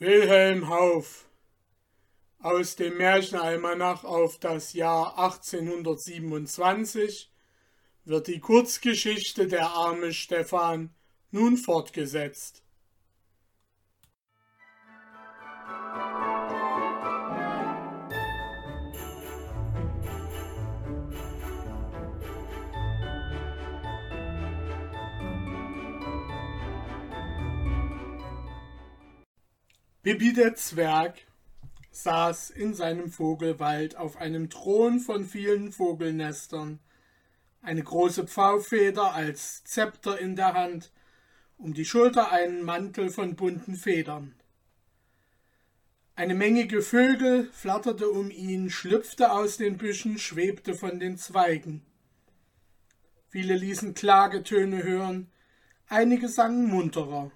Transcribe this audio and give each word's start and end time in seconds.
Wilhelm 0.00 0.68
Hauf 0.68 1.28
aus 2.38 2.76
dem 2.76 2.98
Märchenalmanach 2.98 4.04
auf 4.04 4.38
das 4.38 4.72
Jahr 4.72 5.18
1827 5.18 7.32
wird 8.04 8.28
die 8.28 8.38
Kurzgeschichte 8.38 9.48
Der 9.48 9.70
arme 9.70 10.12
Stefan 10.12 10.94
nun 11.32 11.56
fortgesetzt. 11.56 12.62
Bibi 30.08 30.32
der 30.32 30.54
Zwerg 30.54 31.18
saß 31.90 32.48
in 32.48 32.72
seinem 32.72 33.12
Vogelwald 33.12 33.96
auf 33.96 34.16
einem 34.16 34.48
Thron 34.48 35.00
von 35.00 35.26
vielen 35.26 35.70
Vogelnestern, 35.70 36.78
eine 37.60 37.82
große 37.82 38.26
Pfaufeder 38.26 39.12
als 39.12 39.64
Zepter 39.64 40.18
in 40.18 40.34
der 40.34 40.54
Hand, 40.54 40.92
um 41.58 41.74
die 41.74 41.84
Schulter 41.84 42.32
einen 42.32 42.62
Mantel 42.62 43.10
von 43.10 43.36
bunten 43.36 43.74
Federn. 43.74 44.34
Eine 46.14 46.34
Menge 46.34 46.80
Vögel 46.80 47.50
flatterte 47.52 48.08
um 48.08 48.30
ihn, 48.30 48.70
schlüpfte 48.70 49.30
aus 49.30 49.58
den 49.58 49.76
Büschen, 49.76 50.18
schwebte 50.18 50.72
von 50.72 51.00
den 51.00 51.18
Zweigen. 51.18 51.82
Viele 53.28 53.56
ließen 53.56 53.92
Klagetöne 53.92 54.84
hören, 54.84 55.30
einige 55.86 56.30
sangen 56.30 56.66
munterer. 56.70 57.30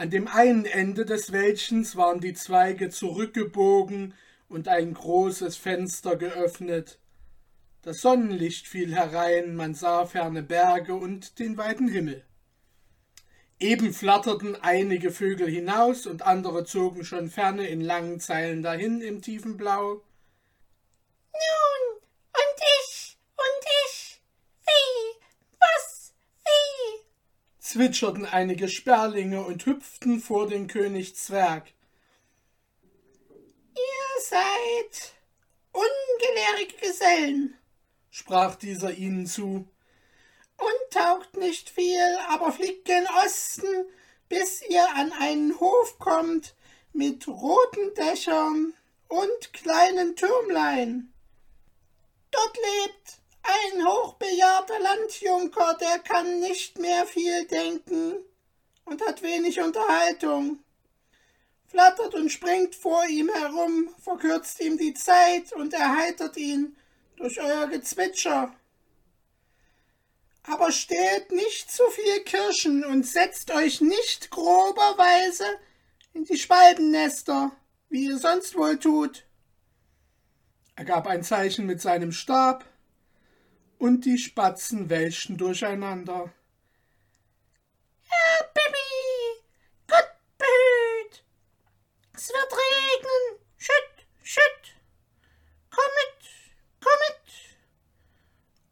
An 0.00 0.10
dem 0.10 0.28
einen 0.28 0.64
Ende 0.64 1.04
des 1.04 1.32
Wäldchens 1.32 1.96
waren 1.96 2.20
die 2.20 2.32
Zweige 2.32 2.88
zurückgebogen 2.88 4.14
und 4.48 4.68
ein 4.68 4.94
großes 4.94 5.56
Fenster 5.56 6.14
geöffnet. 6.14 7.00
Das 7.82 8.00
Sonnenlicht 8.00 8.68
fiel 8.68 8.94
herein, 8.94 9.56
man 9.56 9.74
sah 9.74 10.06
ferne 10.06 10.44
Berge 10.44 10.94
und 10.94 11.40
den 11.40 11.56
weiten 11.56 11.88
Himmel. 11.88 12.24
Eben 13.58 13.92
flatterten 13.92 14.54
einige 14.54 15.10
Vögel 15.10 15.50
hinaus 15.50 16.06
und 16.06 16.22
andere 16.22 16.64
zogen 16.64 17.04
schon 17.04 17.28
ferne 17.28 17.66
in 17.66 17.80
langen 17.80 18.20
Zeilen 18.20 18.62
dahin 18.62 19.00
im 19.00 19.20
tiefen 19.20 19.56
Blau. 19.56 19.94
Nun, 21.32 21.98
und 21.98 22.60
ich, 22.78 23.18
und 23.34 23.64
ich, 23.84 24.20
wie, 24.64 25.20
was, 25.58 26.14
wie, 26.44 27.02
zwitscherten 27.68 28.24
einige 28.24 28.68
Sperlinge 28.68 29.42
und 29.42 29.66
hüpften 29.66 30.20
vor 30.20 30.48
den 30.48 30.66
König 30.68 31.16
Zwerg. 31.16 31.72
ihr 33.74 34.22
seid 34.22 35.12
ungelehrige 35.72 36.76
Gesellen 36.86 37.58
sprach 38.18 38.56
dieser 38.56 38.92
ihnen 38.94 39.26
zu. 39.26 39.68
und 40.56 40.90
taugt 40.90 41.36
nicht 41.36 41.70
viel, 41.70 42.18
aber 42.28 42.50
fliegt 42.50 42.84
gen 42.84 43.06
Osten, 43.24 43.86
bis 44.28 44.60
ihr 44.68 44.84
an 44.96 45.12
einen 45.12 45.60
Hof 45.60 45.98
kommt 46.00 46.56
mit 46.92 47.28
roten 47.28 47.94
Dächern 47.94 48.74
und 49.06 49.52
kleinen 49.52 50.16
Türmlein. 50.16 51.12
Dort 52.32 52.56
lebt 52.56 53.20
ein 53.48 53.86
hochbejahrter 53.86 54.78
Landjunker, 54.78 55.76
der 55.80 55.98
kann 56.00 56.40
nicht 56.40 56.78
mehr 56.78 57.06
viel 57.06 57.46
denken 57.46 58.16
und 58.84 59.06
hat 59.06 59.22
wenig 59.22 59.60
Unterhaltung. 59.60 60.58
Flattert 61.66 62.14
und 62.14 62.30
springt 62.30 62.74
vor 62.74 63.04
ihm 63.06 63.28
herum, 63.28 63.94
verkürzt 64.00 64.60
ihm 64.60 64.78
die 64.78 64.94
Zeit 64.94 65.52
und 65.52 65.74
erheitert 65.74 66.36
ihn 66.36 66.76
durch 67.16 67.40
euer 67.40 67.66
Gezwitscher. 67.66 68.54
Aber 70.44 70.72
stehlt 70.72 71.30
nicht 71.30 71.70
zu 71.70 71.84
viel 71.90 72.20
Kirschen 72.24 72.84
und 72.84 73.06
setzt 73.06 73.50
euch 73.50 73.82
nicht 73.82 74.30
groberweise 74.30 75.44
in 76.14 76.24
die 76.24 76.38
Schwalbennester, 76.38 77.52
wie 77.90 78.06
ihr 78.06 78.18
sonst 78.18 78.56
wohl 78.56 78.78
tut. 78.78 79.24
Er 80.74 80.84
gab 80.84 81.06
ein 81.06 81.22
Zeichen 81.22 81.66
mit 81.66 81.82
seinem 81.82 82.12
Stab, 82.12 82.64
und 83.78 84.04
die 84.04 84.18
Spatzen 84.18 84.90
welschten 84.90 85.36
durcheinander. 85.36 86.32
Herr 88.02 88.46
Bibi, 88.54 89.42
Gott 89.86 90.10
behüt. 90.36 91.24
Es 92.14 92.28
wird 92.28 92.52
regnen. 92.52 93.44
Schütt, 93.56 94.06
schütt. 94.22 94.76
Kommet, 95.70 96.24
kommet. 96.80 97.56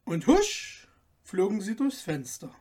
Und 0.04 0.26
husch 0.26 0.88
flogen 1.22 1.60
sie 1.60 1.76
durchs 1.76 2.00
Fenster. 2.00 2.54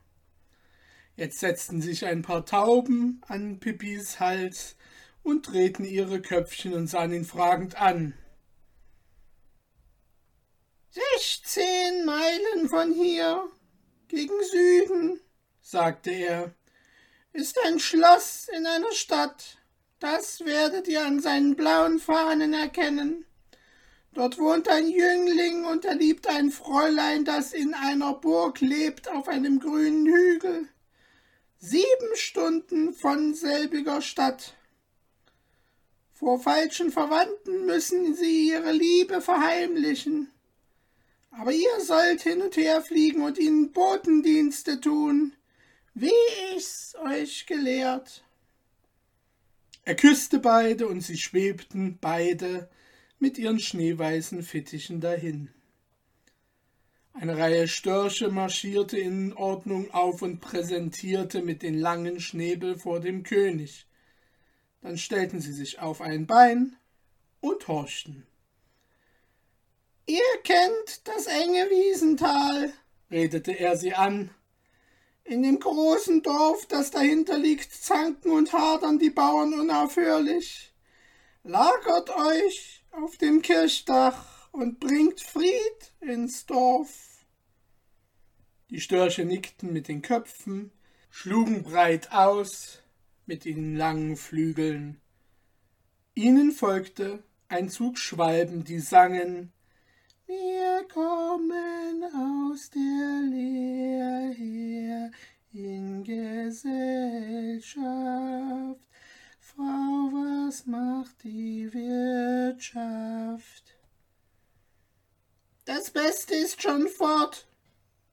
Jetzt 1.16 1.39
setzten 1.39 1.81
sich 1.81 2.06
ein 2.06 2.22
paar 2.22 2.45
Tauben 2.45 3.22
an 3.27 3.59
Pippis 3.59 4.19
Hals 4.19 4.75
und 5.23 5.47
drehten 5.47 5.85
ihre 5.85 6.22
Köpfchen 6.22 6.73
und 6.73 6.88
sahen 6.88 7.13
ihn 7.13 7.25
fragend 7.25 7.81
an. 7.81 8.13
Sechzehn 11.56 12.04
Meilen 12.04 12.68
von 12.68 12.92
hier, 12.92 13.50
gegen 14.10 14.44
Süden, 14.44 15.22
sagte 15.62 16.12
er, 16.12 16.54
ist 17.32 17.58
ein 17.66 17.80
Schloss 17.80 18.50
in 18.54 18.66
einer 18.68 18.92
Stadt. 18.92 19.58
Das 20.00 20.44
werdet 20.44 20.90
ihr 20.90 21.06
an 21.06 21.22
seinen 21.22 21.56
blauen 21.56 22.00
Fahnen 22.00 22.54
erkennen. 22.54 23.26
Dort 24.14 24.38
wohnt 24.38 24.68
ein 24.68 24.90
Jüngling 24.90 25.64
und 25.64 25.86
er 25.86 25.96
liebt 25.96 26.28
ein 26.28 26.52
Fräulein, 26.52 27.24
das 27.24 27.54
in 27.54 27.74
einer 27.74 28.16
Burg 28.16 28.60
lebt 28.60 29.10
auf 29.10 29.30
einem 29.30 29.62
grünen 29.62 30.06
Hügel. 30.06 30.68
Sieben 31.58 32.16
Stunden 32.16 32.94
von 32.94 33.34
selbiger 33.34 34.02
Stadt. 34.02 34.56
Vor 36.12 36.38
falschen 36.38 36.92
Verwandten 36.92 37.66
müssen 37.66 38.14
sie 38.14 38.50
ihre 38.50 38.74
Liebe 38.74 39.22
verheimlichen. 39.22 40.32
Aber 41.38 41.51
ihr 41.51 41.81
sollt 41.81 42.22
hin 42.22 42.41
und 42.41 42.56
her 42.56 42.81
fliegen 42.81 43.22
und 43.22 43.38
ihnen 43.38 43.73
Botendienste 43.73 44.79
tun, 44.79 45.34
wie 45.94 46.12
ich's 46.56 46.96
euch 46.96 47.46
gelehrt. 47.46 48.23
Er 49.84 49.95
küsste 49.95 50.40
beide 50.40 50.88
und 50.88 51.01
sie 51.01 51.18
schwebten 51.18 51.97
beide 52.00 52.69
mit 53.19 53.38
ihren 53.38 53.59
schneeweißen 53.59 54.44
Fittichen 54.44 55.01
dahin. 55.01 55.50
Eine 57.13 57.38
Reihe 57.38 57.68
Störche 57.68 58.29
marschierte 58.29 58.97
in 58.97 59.34
Ordnung 59.34 59.91
auf 59.91 60.22
und 60.22 60.40
präsentierte 60.40 61.41
mit 61.41 61.63
den 61.63 61.78
langen 61.78 62.19
Schnäbel 62.22 62.78
vor 62.78 63.01
dem 63.01 63.24
König. 63.24 63.88
Dann 64.81 64.97
stellten 64.97 65.41
sie 65.41 65.53
sich 65.53 65.79
auf 65.79 66.01
ein 66.01 66.28
Bein 66.28 66.78
und 67.41 67.68
horchten. 67.68 68.25
Ihr 70.08 70.20
kennt 70.44 71.08
das 71.08 71.26
enge 71.26 71.68
Wiesental, 71.70 72.74
redete 73.10 73.54
er 73.54 73.76
sie 73.76 73.94
an. 73.96 74.30
In 75.24 75.42
dem 75.42 75.60
großen 75.60 76.22
Dorf, 76.22 76.68
das 76.68 76.92
dahinter 76.92 77.40
liegt, 77.40 77.74
zanken 77.74 78.32
und 78.32 78.54
hadern 78.54 79.00
die 79.00 79.10
Bauern 79.10 79.54
unaufhörlich. 79.60 80.72
Lagert 81.44 82.12
euch 82.12 82.86
auf 82.92 83.18
dem 83.18 83.42
Kirchdach 83.42 84.48
und 84.52 84.80
bringt 84.80 85.22
Fried 85.22 85.94
ins 86.02 86.46
Dorf. 86.46 87.26
Die 88.70 88.82
Störche 88.82 89.26
nickten 89.26 89.74
mit 89.74 89.88
den 89.88 90.04
Köpfen, 90.04 90.72
schlugen 91.10 91.64
breit 91.64 92.12
aus 92.12 92.84
mit 93.26 93.48
ihren 93.48 93.76
langen 93.76 94.18
Flügeln. 94.18 95.02
Ihnen 96.13 96.51
folgte 96.51 97.24
ein 97.48 97.69
Zug 97.69 97.98
Schwalben, 97.98 98.63
die 98.63 98.80
sangen 98.80 99.51
Wir 100.27 100.83
kommen 100.92 102.04
aus 102.04 102.72
der 102.72 103.22
Leer 103.30 104.33
her 104.33 105.12
in 105.54 106.04
Gesellschaft. 106.04 107.86
Frau, 109.39 110.10
was 110.12 110.66
macht 110.66 111.24
die 111.24 111.72
Wirtschaft? 111.72 113.77
Das 115.66 115.92
Beste 115.92 116.33
ist 116.33 116.60
schon 116.60 116.88
fort, 116.88 117.45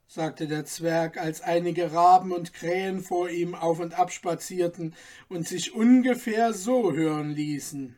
sagte 0.07 0.47
der 0.47 0.67
Zwerg, 0.67 1.17
als 1.17 1.41
einige 1.41 1.95
Raben 1.95 2.33
und 2.33 2.53
Krähen 2.53 3.01
vor 3.01 3.31
ihm 3.31 3.55
auf 3.55 3.79
und 3.79 3.99
ab 3.99 4.13
spazierten 4.13 4.95
und 5.31 5.49
sich 5.49 5.75
ungefähr 5.75 6.53
so 6.53 6.93
hören 6.93 7.31
ließen. 7.31 7.97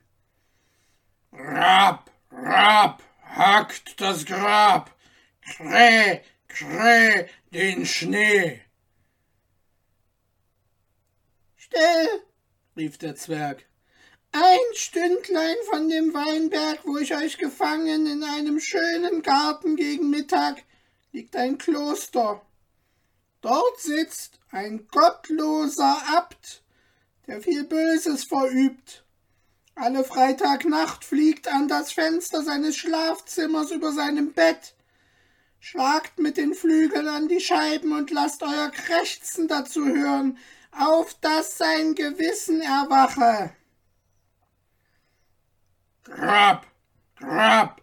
Rab, 1.32 2.12
Rab, 2.30 3.02
hackt 3.34 4.00
das 4.00 4.24
Grab, 4.24 4.94
Kräh, 5.42 6.20
Kräh, 6.48 7.28
den 7.52 7.84
Schnee. 7.86 8.60
Still, 11.56 12.22
rief 12.76 12.98
der 12.98 13.16
Zwerg. 13.16 13.64
Ein 14.32 14.74
Stündlein 14.74 15.56
von 15.70 15.88
dem 15.88 16.12
Weinberg, 16.12 16.80
wo 16.84 16.98
ich 16.98 17.14
euch 17.14 17.38
gefangen 17.38 18.06
in 18.06 18.24
einem 18.24 18.58
schönen 18.58 19.22
Garten 19.22 19.76
gegen 19.76 20.10
Mittag, 20.10 20.64
liegt 21.12 21.36
ein 21.36 21.58
Kloster. 21.58 22.44
Dort 23.40 23.80
sitzt 23.80 24.40
ein 24.50 24.88
gottloser 24.88 26.02
Abt, 26.16 26.62
der 27.26 27.40
viel 27.40 27.64
Böses 27.64 28.24
verübt. 28.24 29.03
Alle 29.76 30.04
Freitagnacht 30.04 31.04
fliegt 31.04 31.48
an 31.48 31.66
das 31.66 31.92
Fenster 31.92 32.42
seines 32.42 32.76
Schlafzimmers 32.76 33.72
über 33.72 33.92
seinem 33.92 34.32
Bett. 34.32 34.74
Schlagt 35.58 36.18
mit 36.18 36.36
den 36.36 36.54
Flügeln 36.54 37.08
an 37.08 37.26
die 37.26 37.40
Scheiben 37.40 37.92
und 37.92 38.10
lasst 38.10 38.42
euer 38.42 38.70
Krächzen 38.70 39.48
dazu 39.48 39.84
hören, 39.84 40.38
auf 40.70 41.14
dass 41.20 41.58
sein 41.58 41.94
Gewissen 41.94 42.60
erwache. 42.60 43.52
Grab, 46.04 46.66
grab, 47.16 47.80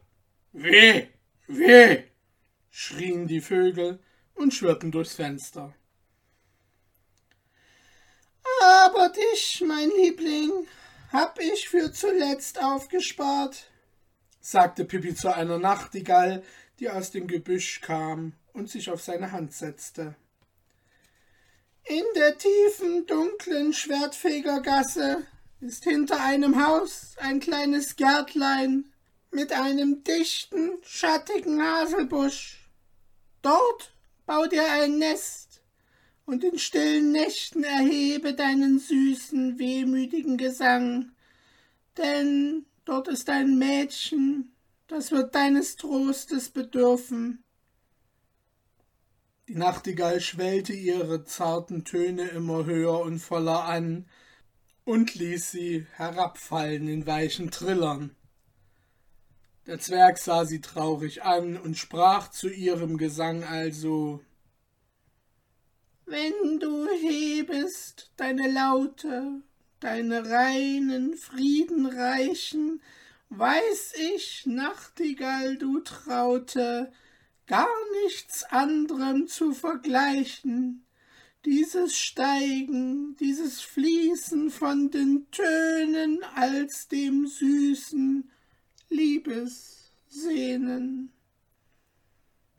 weh, 0.53 1.07
weh, 1.47 2.03
schrien 2.69 3.27
die 3.27 3.41
Vögel 3.41 3.99
und 4.35 4.53
schwirrten 4.53 4.91
durchs 4.91 5.15
Fenster. 5.15 5.73
Aber 8.61 9.09
dich, 9.09 9.63
mein 9.65 9.89
Liebling, 9.89 10.67
hab 11.11 11.39
ich 11.39 11.67
für 11.67 11.91
zuletzt 11.91 12.61
aufgespart, 12.61 13.69
sagte 14.39 14.85
Pippi 14.85 15.13
zu 15.13 15.33
einer 15.33 15.59
Nachtigall, 15.59 16.43
die 16.79 16.89
aus 16.89 17.11
dem 17.11 17.27
Gebüsch 17.27 17.81
kam 17.81 18.33
und 18.53 18.69
sich 18.69 18.89
auf 18.89 19.01
seine 19.01 19.31
Hand 19.31 19.53
setzte. 19.53 20.15
In 21.83 22.03
der 22.15 22.37
tiefen, 22.37 23.05
dunklen 23.07 23.73
Schwertfegergasse 23.73 25.25
ist 25.59 25.83
hinter 25.83 26.23
einem 26.23 26.65
Haus 26.65 27.15
ein 27.17 27.39
kleines 27.39 27.95
Gärtlein 27.95 28.85
mit 29.31 29.51
einem 29.53 30.03
dichten, 30.03 30.77
schattigen 30.83 31.61
Haselbusch. 31.61 32.69
Dort 33.41 33.93
bau 34.25 34.45
dir 34.45 34.63
ein 34.71 34.97
Nest 34.97 35.50
und 36.25 36.43
in 36.43 36.59
stillen 36.59 37.11
Nächten 37.11 37.63
erhebe 37.63 38.33
deinen 38.33 38.79
süßen, 38.79 39.59
wehmütigen 39.59 40.37
Gesang, 40.37 41.11
denn 41.97 42.65
dort 42.85 43.07
ist 43.07 43.29
ein 43.29 43.57
Mädchen, 43.57 44.51
das 44.87 45.11
wird 45.11 45.35
deines 45.35 45.75
Trostes 45.75 46.49
bedürfen. 46.49 47.43
Die 49.47 49.55
Nachtigall 49.55 50.21
schwellte 50.21 50.73
ihre 50.73 51.25
zarten 51.25 51.83
Töne 51.83 52.27
immer 52.29 52.65
höher 52.65 52.99
und 53.01 53.19
voller 53.19 53.65
an 53.65 54.05
und 54.85 55.15
ließ 55.15 55.51
sie 55.51 55.85
herabfallen 55.95 56.87
in 56.87 57.05
weichen 57.05 57.51
Trillern. 57.51 58.15
Der 59.67 59.79
Zwerg 59.79 60.17
sah 60.17 60.45
sie 60.45 60.61
traurig 60.61 61.23
an 61.23 61.57
und 61.57 61.77
sprach 61.77 62.29
zu 62.29 62.49
ihrem 62.49 62.97
Gesang 62.97 63.43
also 63.43 64.21
Wenn 66.11 66.59
du 66.59 66.89
hebest 66.89 68.11
deine 68.17 68.51
Laute, 68.51 69.41
deine 69.79 70.29
reinen, 70.29 71.15
friedenreichen, 71.15 72.81
weiß 73.29 73.93
ich, 74.13 74.45
Nachtigall, 74.45 75.55
du 75.55 75.79
Traute, 75.79 76.91
gar 77.47 77.69
nichts 78.03 78.43
anderem 78.43 79.27
zu 79.27 79.53
vergleichen, 79.53 80.85
dieses 81.45 81.97
Steigen, 81.97 83.15
dieses 83.15 83.61
Fließen 83.61 84.49
von 84.51 84.91
den 84.91 85.31
Tönen 85.31 86.21
als 86.35 86.89
dem 86.89 87.25
süßen, 87.25 88.29
Liebessehnen. 88.89 89.53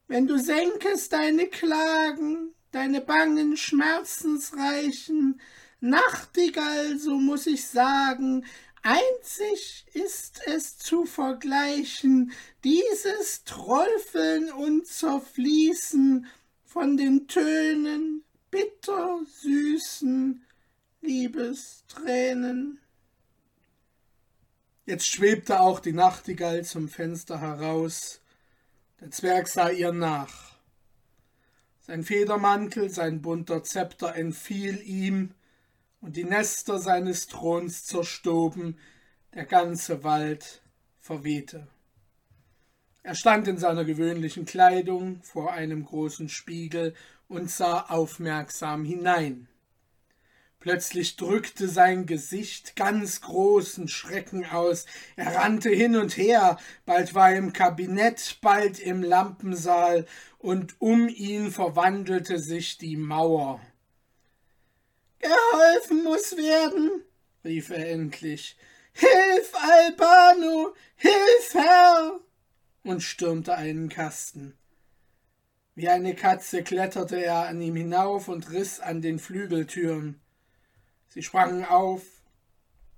Wenn 0.08 0.26
du 0.26 0.38
senkest 0.38 1.12
deine 1.12 1.48
Klagen, 1.48 2.54
deine 2.72 3.00
bangen, 3.00 3.56
schmerzensreichen, 3.56 5.40
Nachtigall, 5.80 6.98
so 6.98 7.16
muss 7.16 7.46
ich 7.46 7.66
sagen, 7.66 8.44
einzig 8.82 9.84
ist 9.92 10.40
es 10.46 10.78
zu 10.78 11.04
vergleichen, 11.06 12.32
dieses 12.62 13.42
Träufeln 13.44 14.52
und 14.52 14.86
Zerfließen 14.86 16.26
von 16.64 16.96
den 16.96 17.26
Tönen 17.26 18.24
bitter 18.50 19.20
süßen 19.42 20.44
Liebestränen. 21.00 22.78
Jetzt 24.86 25.06
schwebte 25.06 25.60
auch 25.60 25.80
die 25.80 25.92
Nachtigall 25.92 26.64
zum 26.64 26.88
Fenster 26.88 27.40
heraus. 27.40 28.20
Der 29.00 29.10
Zwerg 29.10 29.48
sah 29.48 29.70
ihr 29.70 29.92
nach. 29.92 30.51
Sein 31.84 32.04
Federmantel, 32.04 32.90
sein 32.90 33.22
bunter 33.22 33.64
Zepter 33.64 34.14
entfiel 34.14 34.80
ihm, 34.82 35.34
und 36.00 36.16
die 36.16 36.24
Nester 36.24 36.78
seines 36.78 37.26
Throns 37.26 37.84
zerstoben, 37.84 38.78
der 39.34 39.46
ganze 39.46 40.02
Wald 40.04 40.62
verwehte. 40.98 41.68
Er 43.02 43.16
stand 43.16 43.48
in 43.48 43.58
seiner 43.58 43.84
gewöhnlichen 43.84 44.44
Kleidung 44.44 45.22
vor 45.22 45.52
einem 45.52 45.84
großen 45.84 46.28
Spiegel 46.28 46.94
und 47.28 47.50
sah 47.50 47.80
aufmerksam 47.82 48.84
hinein. 48.84 49.48
Plötzlich 50.62 51.16
drückte 51.16 51.66
sein 51.66 52.06
Gesicht 52.06 52.76
ganz 52.76 53.20
großen 53.20 53.88
Schrecken 53.88 54.46
aus. 54.46 54.86
Er 55.16 55.34
rannte 55.34 55.70
hin 55.70 55.96
und 55.96 56.16
her, 56.16 56.56
bald 56.86 57.16
war 57.16 57.32
er 57.32 57.38
im 57.38 57.52
Kabinett, 57.52 58.38
bald 58.42 58.78
im 58.78 59.02
Lampensaal, 59.02 60.06
und 60.38 60.80
um 60.80 61.08
ihn 61.08 61.50
verwandelte 61.50 62.38
sich 62.38 62.78
die 62.78 62.96
Mauer. 62.96 63.60
Geholfen 65.18 66.04
muss 66.04 66.36
werden, 66.36 67.02
rief 67.44 67.70
er 67.70 67.90
endlich. 67.90 68.56
Hilf, 68.92 69.52
Albano, 69.54 70.76
hilf, 70.94 71.54
Herr! 71.54 72.20
und 72.84 73.02
stürmte 73.02 73.56
einen 73.56 73.88
Kasten. 73.88 74.56
Wie 75.74 75.88
eine 75.88 76.14
Katze 76.14 76.62
kletterte 76.62 77.16
er 77.16 77.48
an 77.48 77.60
ihm 77.60 77.74
hinauf 77.74 78.28
und 78.28 78.52
riss 78.52 78.78
an 78.78 79.02
den 79.02 79.18
Flügeltüren. 79.18 80.20
Sie 81.12 81.22
sprangen 81.22 81.66
auf, 81.66 82.00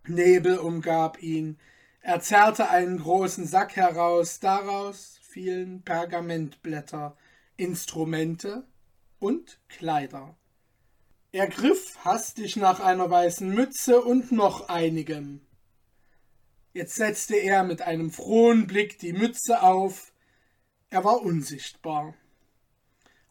Nebel 0.07 0.59
umgab 0.59 1.21
ihn, 1.21 1.59
er 2.01 2.21
zerrte 2.21 2.69
einen 2.69 3.01
großen 3.01 3.45
Sack 3.45 3.75
heraus, 3.75 4.39
daraus 4.39 5.19
fielen 5.23 5.83
Pergamentblätter, 5.83 7.17
Instrumente 7.57 8.69
und 9.19 9.59
Kleider. 9.69 10.37
Er 11.33 11.49
griff 11.49 12.05
hastig 12.05 12.55
nach 12.55 12.79
einer 12.79 13.11
weißen 13.11 13.53
Mütze 13.53 14.01
und 14.01 14.31
noch 14.31 14.69
einigem. 14.69 15.41
Jetzt 16.73 16.95
setzte 16.95 17.35
er 17.35 17.65
mit 17.65 17.83
einem 17.83 18.13
frohen 18.13 18.69
Blick 18.69 19.01
die 19.01 19.13
Mütze 19.13 19.61
auf, 19.61 20.13
er 20.89 21.03
war 21.03 21.21
unsichtbar. 21.21 22.15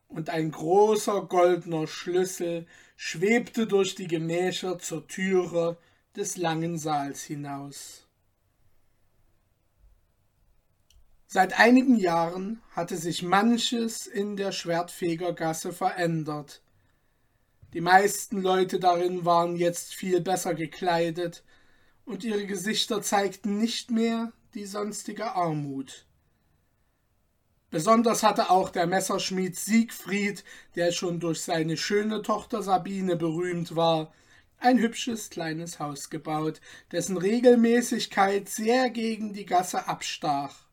Und 0.10 0.30
ein 0.30 0.52
großer 0.52 1.22
goldener 1.22 1.88
Schlüssel 1.88 2.68
schwebte 2.96 3.68
durch 3.68 3.96
die 3.96 4.08
Gemächer 4.08 4.80
zur 4.80 5.08
Türe 5.08 5.78
des 6.16 6.38
langen 6.38 6.78
Saals 6.78 7.24
hinaus. 7.24 8.08
Seit 11.28 11.60
einigen 11.60 11.96
Jahren 11.96 12.62
hatte 12.72 12.96
sich 12.96 13.24
manches 13.24 14.06
in 14.06 14.38
der 14.38 14.52
Schwertfegergasse 14.52 15.74
verändert. 15.74 16.62
Die 17.74 17.82
meisten 17.82 18.40
Leute 18.40 18.80
darin 18.80 19.26
waren 19.26 19.56
jetzt 19.56 19.96
viel 19.96 20.22
besser 20.22 20.54
gekleidet, 20.54 21.44
und 22.06 22.24
ihre 22.24 22.46
Gesichter 22.46 23.02
zeigten 23.02 23.58
nicht 23.58 23.90
mehr 23.90 24.32
die 24.54 24.66
sonstige 24.66 25.34
Armut. 25.34 26.06
Besonders 27.74 28.22
hatte 28.22 28.52
auch 28.52 28.70
der 28.70 28.86
Messerschmied 28.86 29.56
Siegfried, 29.56 30.44
der 30.76 30.92
schon 30.92 31.20
durch 31.20 31.42
seine 31.42 31.76
schöne 31.76 32.22
Tochter 32.22 32.62
Sabine 32.62 33.16
berühmt 33.16 33.76
war, 33.76 34.14
ein 34.60 34.78
hübsches 34.78 35.32
kleines 35.32 35.80
Haus 35.80 36.12
gebaut, 36.12 36.62
dessen 36.92 37.18
Regelmäßigkeit 37.18 38.48
sehr 38.48 38.92
gegen 38.92 39.34
die 39.34 39.48
Gasse 39.48 39.88
abstach. 39.88 40.68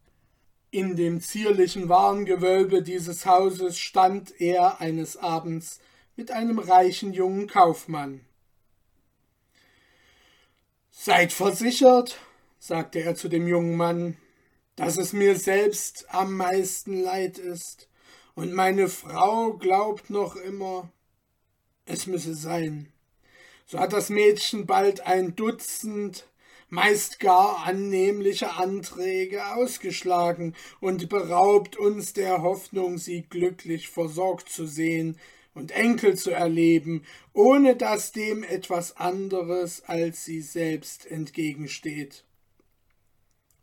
In 0.70 0.94
dem 0.94 1.22
zierlichen 1.22 1.88
Warengewölbe 1.88 2.82
dieses 2.82 3.24
Hauses 3.24 3.78
stand 3.78 4.38
er 4.38 4.82
eines 4.82 5.16
Abends 5.16 5.80
mit 6.16 6.30
einem 6.30 6.58
reichen 6.58 7.14
jungen 7.14 7.46
Kaufmann. 7.46 8.20
Seid 10.90 11.32
versichert, 11.32 12.18
sagte 12.58 12.98
er 12.98 13.14
zu 13.14 13.30
dem 13.30 13.48
jungen 13.48 13.78
Mann, 13.78 14.18
dass 14.80 14.96
es 14.96 15.12
mir 15.12 15.36
selbst 15.36 16.06
am 16.08 16.38
meisten 16.38 17.02
leid 17.02 17.36
ist, 17.36 17.90
und 18.34 18.54
meine 18.54 18.88
Frau 18.88 19.52
glaubt 19.52 20.08
noch 20.08 20.36
immer, 20.36 20.90
es 21.84 22.06
müsse 22.06 22.34
sein. 22.34 22.90
So 23.66 23.78
hat 23.78 23.92
das 23.92 24.08
Mädchen 24.08 24.64
bald 24.64 25.06
ein 25.06 25.36
Dutzend 25.36 26.26
meist 26.70 27.20
gar 27.20 27.66
annehmliche 27.66 28.54
Anträge 28.54 29.52
ausgeschlagen 29.52 30.54
und 30.80 31.10
beraubt 31.10 31.76
uns 31.76 32.14
der 32.14 32.40
Hoffnung, 32.40 32.96
sie 32.96 33.20
glücklich 33.28 33.90
versorgt 33.90 34.48
zu 34.48 34.66
sehen 34.66 35.18
und 35.52 35.72
Enkel 35.72 36.16
zu 36.16 36.30
erleben, 36.30 37.04
ohne 37.34 37.76
dass 37.76 38.12
dem 38.12 38.44
etwas 38.44 38.96
anderes 38.96 39.82
als 39.82 40.24
sie 40.24 40.40
selbst 40.40 41.04
entgegensteht. 41.04 42.24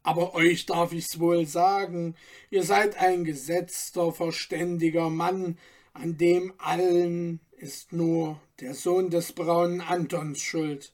Aber 0.08 0.36
euch 0.36 0.66
darf 0.66 0.94
ich's 0.94 1.20
wohl 1.20 1.46
sagen, 1.46 2.16
ihr 2.50 2.64
seid 2.64 2.96
ein 2.96 3.26
gesetzter, 3.26 4.14
verständiger 4.14 5.10
Mann, 5.10 5.58
an 5.92 6.18
dem 6.18 6.54
allen 6.60 7.42
ist 7.58 7.92
nur 7.92 8.40
der 8.62 8.74
Sohn 8.74 9.10
des 9.10 9.34
braunen 9.34 9.82
Antons 9.82 10.40
schuld, 10.40 10.94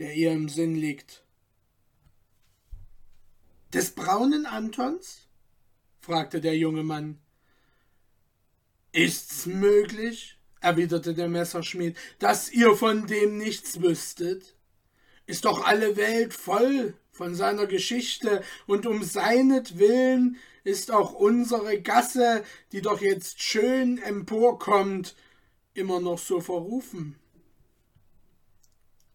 der 0.00 0.14
ihr 0.14 0.32
im 0.32 0.48
Sinn 0.48 0.74
liegt. 0.74 1.22
Des 3.72 3.92
braunen 3.92 4.44
Antons? 4.44 5.28
fragte 6.00 6.40
der 6.40 6.58
junge 6.58 6.82
Mann. 6.82 7.20
Ist's 8.90 9.46
möglich, 9.46 10.36
erwiderte 10.60 11.14
der 11.14 11.28
Messerschmied, 11.28 11.96
dass 12.18 12.50
ihr 12.50 12.74
von 12.74 13.06
dem 13.06 13.38
nichts 13.38 13.80
wüsstet? 13.80 14.56
Ist 15.26 15.44
doch 15.44 15.64
alle 15.64 15.96
Welt 15.96 16.34
voll 16.34 16.98
von 17.22 17.36
seiner 17.36 17.68
Geschichte, 17.68 18.42
und 18.66 18.84
um 18.84 19.04
seinetwillen 19.04 20.38
ist 20.64 20.90
auch 20.90 21.12
unsere 21.12 21.80
Gasse, 21.80 22.42
die 22.72 22.80
doch 22.80 23.00
jetzt 23.00 23.40
schön 23.40 24.02
emporkommt, 24.02 25.14
immer 25.72 26.00
noch 26.00 26.18
so 26.18 26.40
verrufen. 26.40 27.14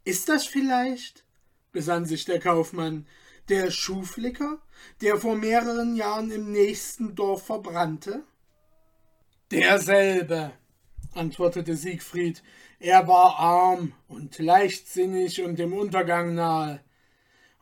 Ist 0.06 0.30
das 0.30 0.46
vielleicht, 0.46 1.26
besann 1.74 2.06
sich 2.06 2.24
der 2.24 2.40
Kaufmann, 2.40 3.06
der 3.50 3.72
Schuhflicker, 3.72 4.62
der 5.02 5.18
vor 5.18 5.36
mehreren 5.36 5.98
Jahren 5.98 6.32
im 6.32 6.54
nächsten 6.54 7.14
Dorf 7.14 7.46
verbrannte? 7.46 8.24
Derselbe, 9.52 10.54
antwortete 11.14 11.76
Siegfried, 11.76 12.42
er 12.80 13.06
war 13.10 13.38
arm 13.38 13.92
und 14.08 14.40
leichtsinnig 14.40 15.44
und 15.44 15.60
dem 15.60 15.74
Untergang 15.74 16.36
nahe. 16.36 16.87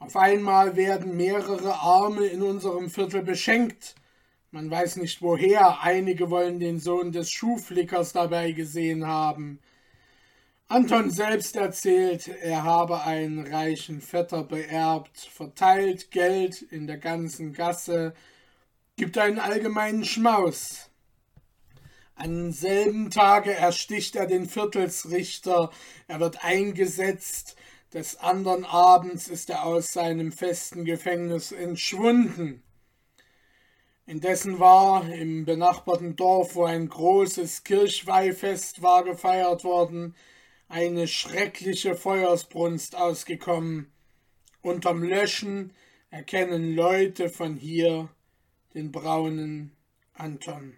Auf 0.05 0.17
einmal 0.17 0.75
werden 0.75 1.17
mehrere 1.17 1.79
Arme 1.79 2.27
in 2.27 2.43
unserem 2.43 2.91
Viertel 2.91 3.23
beschenkt. 3.23 3.95
Man 4.51 4.69
weiß 4.69 4.97
nicht 4.97 5.23
woher, 5.23 5.81
einige 5.81 6.29
wollen 6.29 6.59
den 6.59 6.79
Sohn 6.79 7.11
des 7.11 7.31
Schuhflickers 7.31 8.13
dabei 8.13 8.51
gesehen 8.51 9.07
haben. 9.07 9.59
Anton 10.67 11.09
selbst 11.09 11.55
erzählt, 11.55 12.27
er 12.27 12.63
habe 12.63 13.01
einen 13.01 13.47
reichen 13.47 13.99
Vetter 13.99 14.43
beerbt, 14.43 15.17
verteilt 15.17 16.11
Geld 16.11 16.61
in 16.61 16.85
der 16.85 16.99
ganzen 16.99 17.51
Gasse, 17.51 18.13
gibt 18.97 19.17
einen 19.17 19.39
allgemeinen 19.39 20.05
Schmaus. 20.05 20.91
Am 22.13 22.51
selben 22.51 23.09
Tage 23.09 23.55
ersticht 23.55 24.15
er 24.15 24.27
den 24.27 24.47
Viertelsrichter, 24.47 25.71
er 26.07 26.19
wird 26.19 26.45
eingesetzt, 26.45 27.55
des 27.95 28.17
andern 28.17 28.65
Abends 28.65 29.29
ist 29.29 29.49
er 29.49 29.63
aus 29.65 29.93
seinem 29.93 30.33
festen 30.33 30.83
Gefängnis 30.83 31.53
entschwunden. 31.53 32.61
Indessen 34.05 34.59
war 34.59 35.09
im 35.09 35.45
benachbarten 35.45 36.17
Dorf, 36.17 36.55
wo 36.55 36.65
ein 36.65 36.89
großes 36.89 37.63
Kirchweihfest 37.63 38.81
war 38.81 39.05
gefeiert 39.05 39.63
worden, 39.63 40.13
eine 40.67 41.07
schreckliche 41.07 41.95
Feuersbrunst 41.95 42.97
ausgekommen. 42.97 43.89
Unterm 44.61 45.01
Löschen 45.01 45.71
erkennen 46.09 46.75
Leute 46.75 47.29
von 47.29 47.55
hier 47.55 48.09
den 48.73 48.91
braunen 48.91 49.71
Anton. 50.13 50.77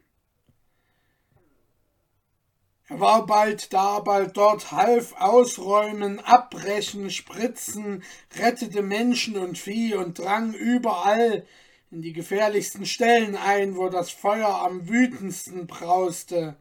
Er 2.89 3.01
war 3.01 3.25
bald 3.25 3.73
da, 3.73 3.99
bald 3.99 4.37
dort, 4.37 4.71
half 4.71 5.13
ausräumen, 5.19 6.21
abbrechen, 6.21 7.09
spritzen, 7.09 8.01
rettete 8.39 8.81
Menschen 8.81 9.37
und 9.37 9.57
Vieh 9.57 9.95
und 9.95 10.19
drang 10.19 10.53
überall 10.53 11.45
in 11.91 12.01
die 12.01 12.13
gefährlichsten 12.13 12.85
Stellen 12.85 13.35
ein, 13.35 13.75
wo 13.75 13.89
das 13.89 14.09
Feuer 14.09 14.61
am 14.61 14.87
wütendsten 14.87 15.67
brauste. 15.67 16.55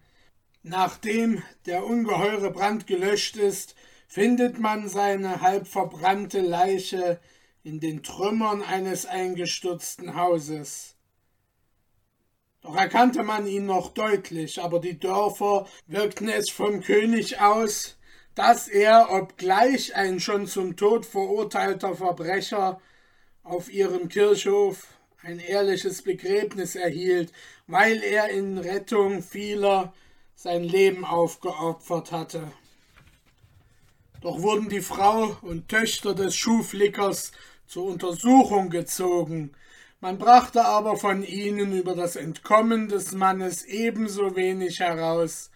Nachdem 0.64 1.44
der 1.66 1.86
ungeheure 1.86 2.50
Brand 2.50 2.88
gelöscht 2.88 3.36
ist, 3.36 3.76
findet 4.08 4.58
man 4.58 4.88
seine 4.88 5.42
halb 5.42 5.68
verbrannte 5.68 6.40
Leiche 6.40 7.20
in 7.62 7.78
den 7.78 8.02
Trümmern 8.02 8.62
eines 8.62 9.06
eingestürzten 9.06 10.16
Hauses. 10.16 10.95
Doch 12.66 12.74
erkannte 12.74 13.22
man 13.22 13.46
ihn 13.46 13.66
noch 13.66 13.94
deutlich, 13.94 14.60
aber 14.60 14.80
die 14.80 14.98
Dörfer 14.98 15.68
wirkten 15.86 16.28
es 16.28 16.50
vom 16.50 16.80
König 16.80 17.40
aus, 17.40 17.96
dass 18.34 18.66
er, 18.66 19.12
obgleich 19.12 19.94
ein 19.94 20.18
schon 20.18 20.48
zum 20.48 20.74
Tod 20.74 21.06
verurteilter 21.06 21.94
Verbrecher, 21.94 22.80
auf 23.44 23.72
ihrem 23.72 24.08
Kirchhof 24.08 24.88
ein 25.22 25.38
ehrliches 25.38 26.02
Begräbnis 26.02 26.74
erhielt, 26.74 27.32
weil 27.68 28.02
er 28.02 28.30
in 28.30 28.58
Rettung 28.58 29.22
vieler 29.22 29.92
sein 30.34 30.64
Leben 30.64 31.04
aufgeopfert 31.04 32.10
hatte. 32.10 32.50
Doch 34.22 34.42
wurden 34.42 34.68
die 34.68 34.80
Frau 34.80 35.36
und 35.42 35.68
Töchter 35.68 36.16
des 36.16 36.34
Schuhflickers 36.34 37.30
zur 37.68 37.84
Untersuchung 37.84 38.70
gezogen, 38.70 39.54
man 40.00 40.18
brachte 40.18 40.64
aber 40.64 40.96
von 40.96 41.22
ihnen 41.22 41.72
über 41.72 41.94
das 41.94 42.16
Entkommen 42.16 42.88
des 42.88 43.12
Mannes 43.12 43.64
ebenso 43.64 44.36
wenig 44.36 44.80
heraus 44.80 45.50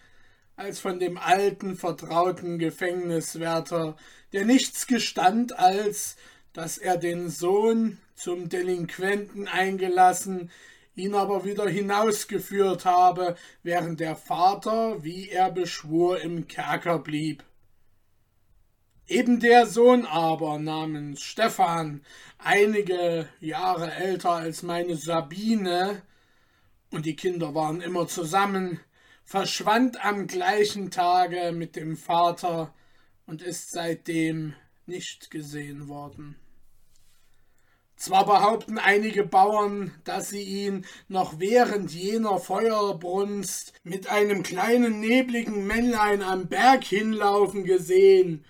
als 0.55 0.79
von 0.79 0.99
dem 0.99 1.17
alten, 1.17 1.75
vertrauten 1.75 2.59
Gefängniswärter, 2.59 3.95
der 4.33 4.45
nichts 4.45 4.85
gestand, 4.87 5.57
als 5.57 6.17
dass 6.53 6.77
er 6.77 6.97
den 6.97 7.29
Sohn 7.29 7.97
zum 8.15 8.49
Delinquenten 8.49 9.47
eingelassen, 9.47 10.51
ihn 10.95 11.15
aber 11.15 11.45
wieder 11.45 11.67
hinausgeführt 11.67 12.85
habe, 12.85 13.35
während 13.63 13.99
der 13.99 14.15
Vater, 14.15 15.03
wie 15.03 15.29
er 15.29 15.51
beschwor, 15.51 16.19
im 16.19 16.47
Kerker 16.47 16.99
blieb. 16.99 17.43
Eben 19.11 19.41
der 19.41 19.65
Sohn 19.65 20.05
aber 20.05 20.57
namens 20.57 21.21
Stephan, 21.21 22.01
einige 22.37 23.27
Jahre 23.41 23.91
älter 23.91 24.31
als 24.31 24.63
meine 24.63 24.95
Sabine, 24.95 26.01
und 26.91 27.05
die 27.05 27.17
Kinder 27.17 27.53
waren 27.53 27.81
immer 27.81 28.07
zusammen, 28.07 28.79
verschwand 29.25 30.01
am 30.05 30.27
gleichen 30.27 30.91
Tage 30.91 31.51
mit 31.51 31.75
dem 31.75 31.97
Vater 31.97 32.73
und 33.25 33.41
ist 33.41 33.71
seitdem 33.71 34.53
nicht 34.85 35.29
gesehen 35.29 35.89
worden. 35.89 36.37
Zwar 37.97 38.25
behaupten 38.25 38.77
einige 38.77 39.25
Bauern, 39.25 39.93
dass 40.05 40.29
sie 40.29 40.43
ihn 40.43 40.85
noch 41.09 41.37
während 41.37 41.91
jener 41.91 42.39
Feuerbrunst 42.39 43.73
mit 43.83 44.07
einem 44.07 44.41
kleinen 44.41 45.01
nebligen 45.01 45.67
Männlein 45.67 46.21
am 46.21 46.47
Berg 46.47 46.85
hinlaufen 46.85 47.65
gesehen, 47.65 48.45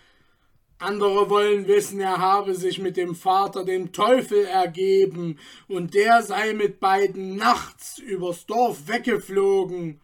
andere 0.82 1.30
wollen 1.30 1.68
wissen, 1.68 2.00
er 2.00 2.18
habe 2.18 2.56
sich 2.56 2.80
mit 2.80 2.98
dem 2.98 3.16
Vater 3.16 3.64
dem 3.64 3.92
Teufel 3.92 4.46
ergeben, 4.46 5.40
und 5.68 5.94
der 5.94 6.24
sei 6.24 6.54
mit 6.54 6.80
beiden 6.80 7.36
nachts 7.36 7.98
übers 8.00 8.46
Dorf 8.46 8.88
weggeflogen. 8.88 10.02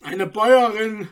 Eine 0.00 0.26
Bäuerin, 0.26 1.08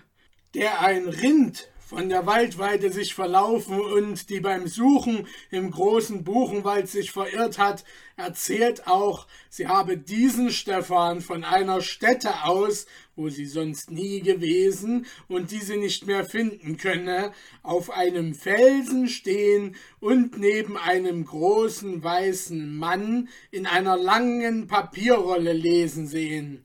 der 0.54 0.80
ein 0.80 1.08
Rind 1.08 1.68
von 1.86 2.08
der 2.08 2.26
Waldweide 2.26 2.90
sich 2.90 3.14
verlaufen 3.14 3.80
und 3.80 4.30
die 4.30 4.40
beim 4.40 4.66
Suchen 4.66 5.26
im 5.50 5.70
großen 5.70 6.24
Buchenwald 6.24 6.88
sich 6.88 7.12
verirrt 7.12 7.58
hat, 7.58 7.84
erzählt 8.16 8.86
auch, 8.86 9.26
sie 9.50 9.68
habe 9.68 9.98
diesen 9.98 10.50
Stephan 10.50 11.20
von 11.20 11.44
einer 11.44 11.82
Stätte 11.82 12.44
aus, 12.44 12.86
wo 13.16 13.28
sie 13.28 13.46
sonst 13.46 13.90
nie 13.90 14.20
gewesen 14.20 15.06
und 15.28 15.50
die 15.50 15.60
sie 15.60 15.76
nicht 15.76 16.06
mehr 16.06 16.24
finden 16.24 16.76
könne, 16.78 17.32
auf 17.62 17.90
einem 17.90 18.34
Felsen 18.34 19.08
stehen 19.08 19.76
und 20.00 20.38
neben 20.38 20.76
einem 20.76 21.24
großen 21.24 22.02
weißen 22.02 22.76
Mann 22.76 23.28
in 23.50 23.66
einer 23.66 23.96
langen 23.96 24.66
Papierrolle 24.66 25.52
lesen 25.52 26.06
sehen. 26.06 26.64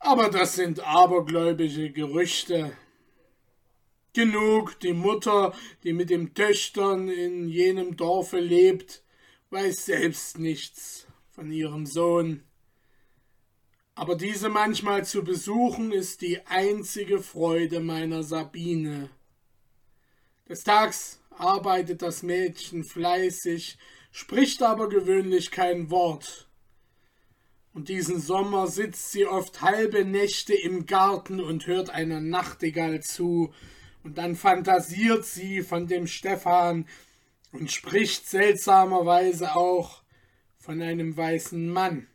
Aber 0.00 0.28
das 0.28 0.56
sind 0.56 0.80
abergläubische 0.80 1.90
Gerüchte. 1.90 2.72
Genug, 4.14 4.78
die 4.80 4.92
Mutter, 4.92 5.54
die 5.84 5.94
mit 5.94 6.10
den 6.10 6.34
Töchtern 6.34 7.08
in 7.08 7.48
jenem 7.48 7.96
Dorfe 7.96 8.40
lebt, 8.40 9.02
weiß 9.48 9.86
selbst 9.86 10.38
nichts 10.38 11.06
von 11.30 11.50
ihrem 11.50 11.86
Sohn. 11.86 12.42
Aber 13.94 14.14
diese 14.14 14.50
manchmal 14.50 15.04
zu 15.06 15.24
besuchen 15.24 15.92
ist 15.92 16.20
die 16.20 16.44
einzige 16.46 17.22
Freude 17.22 17.80
meiner 17.80 18.22
Sabine. 18.22 19.08
Des 20.46 20.62
Tags, 20.64 21.20
arbeitet 21.30 22.02
das 22.02 22.22
Mädchen 22.22 22.84
fleißig, 22.84 23.78
spricht 24.10 24.62
aber 24.62 24.90
gewöhnlich 24.90 25.50
kein 25.50 25.90
Wort. 25.90 26.48
Und 27.72 27.88
diesen 27.88 28.20
Sommer 28.20 28.66
sitzt 28.66 29.12
sie 29.12 29.26
oft 29.26 29.62
halbe 29.62 30.04
Nächte 30.04 30.54
im 30.54 30.84
Garten 30.84 31.40
und 31.40 31.66
hört 31.66 31.88
einer 31.88 32.20
Nachtigall 32.20 33.02
zu, 33.02 33.54
und 34.04 34.18
dann 34.18 34.36
fantasiert 34.36 35.24
sie 35.24 35.62
von 35.62 35.86
dem 35.86 36.06
Stefan 36.06 36.86
und 37.52 37.70
spricht 37.70 38.28
seltsamerweise 38.28 39.54
auch 39.54 40.02
von 40.58 40.80
einem 40.80 41.16
weißen 41.16 41.68
Mann. 41.68 42.06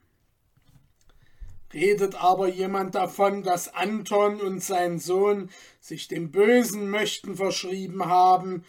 Redet 1.74 2.16
aber 2.16 2.48
jemand 2.48 2.96
davon, 2.96 3.44
dass 3.44 3.74
Anton 3.74 4.40
und 4.40 4.64
sein 4.64 5.00
Sohn 5.00 5.50
sich 5.82 6.08
dem 6.08 6.32
Bösen 6.32 6.90
möchten 6.90 7.36
verschrieben 7.36 8.06
haben, 8.06 8.64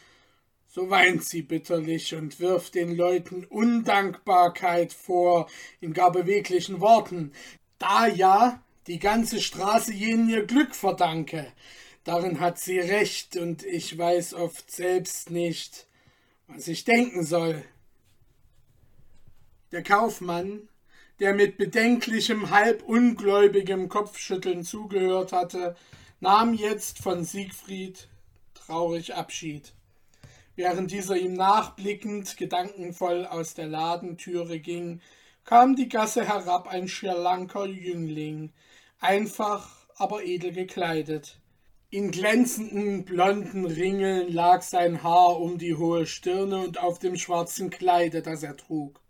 so 0.66 0.90
weint 0.90 1.24
sie 1.24 1.42
bitterlich 1.42 2.14
und 2.14 2.40
wirft 2.40 2.74
den 2.74 2.94
Leuten 2.96 3.44
Undankbarkeit 3.44 4.92
vor 4.92 5.48
in 5.80 5.92
gar 5.92 6.12
beweglichen 6.12 6.80
Worten, 6.80 7.32
da 7.78 8.06
ja 8.06 8.62
die 8.86 8.98
ganze 8.98 9.40
Straße 9.40 9.92
jenen 9.92 10.28
ihr 10.28 10.46
Glück 10.46 10.74
verdanke. 10.74 11.52
Darin 12.08 12.40
hat 12.40 12.58
sie 12.58 12.78
recht, 12.78 13.36
und 13.36 13.64
ich 13.64 13.98
weiß 13.98 14.32
oft 14.32 14.70
selbst 14.70 15.30
nicht, 15.30 15.86
was 16.46 16.66
ich 16.66 16.84
denken 16.84 17.22
soll. 17.22 17.62
Der 19.72 19.82
Kaufmann 19.82 20.70
der 21.20 21.34
mit 21.34 21.58
bedenklichem, 21.58 22.48
halb 22.48 22.82
ungläubigem 22.82 23.90
Kopfschütteln 23.90 24.64
zugehört 24.64 25.32
hatte, 25.32 25.76
nahm 26.20 26.54
jetzt 26.54 26.98
von 26.98 27.24
Siegfried 27.24 28.08
traurig 28.54 29.14
Abschied. 29.14 29.74
Während 30.56 30.90
dieser 30.90 31.18
ihm 31.18 31.34
nachblickend, 31.34 32.38
gedankenvoll 32.38 33.26
aus 33.26 33.52
der 33.52 33.66
Ladentüre 33.66 34.60
ging, 34.60 35.02
kam 35.44 35.76
die 35.76 35.90
Gasse 35.90 36.26
herab 36.26 36.68
ein 36.68 36.88
schlanker 36.88 37.66
Jüngling, 37.66 38.54
einfach, 38.98 39.76
aber 39.96 40.24
edel 40.24 40.52
gekleidet. 40.52 41.38
In 41.90 42.10
glänzenden 42.10 43.06
blonden 43.06 43.64
Ringeln 43.64 44.30
lag 44.30 44.60
sein 44.60 45.02
Haar 45.02 45.40
um 45.40 45.56
die 45.56 45.74
hohe 45.74 46.06
Stirne 46.06 46.58
und 46.58 46.78
auf 46.78 46.98
dem 46.98 47.16
schwarzen 47.16 47.70
Kleide, 47.70 48.20
das 48.20 48.42
er 48.42 48.58
trug. 48.58 49.00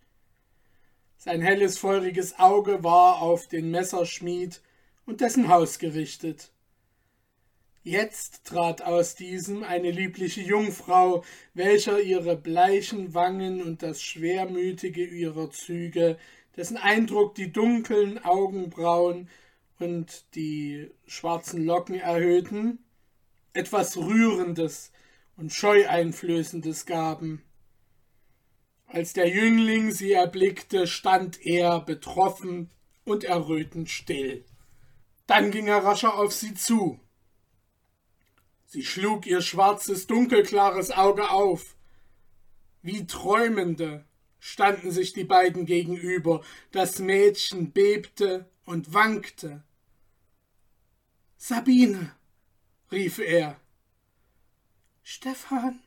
Sein 1.17 1.41
helles, 1.41 1.77
feuriges 1.77 2.39
Auge 2.39 2.85
war 2.85 3.21
auf 3.21 3.49
den 3.49 3.73
Messerschmied 3.73 4.61
und 5.07 5.23
dessen 5.23 5.49
Haus 5.49 5.81
gerichtet. 5.81 6.53
Jetzt 7.83 8.45
trat 8.45 8.81
aus 8.83 9.17
diesem 9.17 9.65
eine 9.65 9.91
liebliche 9.91 10.43
Jungfrau, 10.43 11.25
welcher 11.55 12.01
ihre 12.01 12.37
bleichen 12.37 13.13
Wangen 13.13 13.61
und 13.61 13.83
das 13.83 14.01
Schwermütige 14.01 15.05
ihrer 15.05 15.51
Züge, 15.51 16.17
dessen 16.57 16.77
Eindruck 16.77 17.35
die 17.35 17.51
dunklen 17.51 18.25
Augenbrauen 18.25 19.29
und 19.79 20.35
die 20.35 20.91
schwarzen 21.07 21.65
Locken 21.65 21.95
erhöhten, 21.95 22.85
etwas 23.53 23.97
Rührendes 23.97 24.93
und 25.37 25.53
Scheueinflößendes 25.53 26.87
gaben. 26.87 27.43
Als 28.87 29.13
der 29.13 29.29
Jüngling 29.29 29.93
sie 29.93 30.13
erblickte, 30.13 30.87
stand 30.87 31.45
er 31.45 31.81
betroffen 31.81 32.71
und 33.05 33.25
errötend 33.25 33.91
still. 33.91 34.45
Dann 35.27 35.51
ging 35.51 35.67
er 35.67 35.85
rascher 35.85 36.15
auf 36.15 36.33
sie 36.33 36.55
zu. 36.55 36.99
Sie 38.65 38.85
schlug 38.85 39.27
ihr 39.27 39.43
schwarzes, 39.43 40.07
dunkelklares 40.07 40.91
Auge 40.91 41.31
auf. 41.31 41.77
Wie 42.83 43.07
Träumende 43.07 44.05
standen 44.39 44.91
sich 44.91 45.13
die 45.13 45.25
beiden 45.25 45.67
gegenüber. 45.67 46.43
Das 46.71 46.99
Mädchen 46.99 47.73
bebte 47.73 48.49
und 48.65 48.95
wankte. 48.95 49.65
Sabine, 51.41 52.11
rief 52.91 53.21
er. 53.21 53.61
Stefan, 55.05 55.79